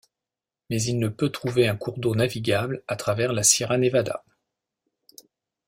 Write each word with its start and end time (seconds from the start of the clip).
Mais 0.71 0.81
il 0.81 0.97
ne 0.97 1.09
peut 1.09 1.29
trouver 1.29 1.67
un 1.67 1.75
cours 1.75 1.99
d'eau 1.99 2.15
navigable 2.15 2.83
à 2.87 2.95
travers 2.95 3.33
la 3.33 3.43
Sierra 3.43 3.77
Nevada. 3.77 4.23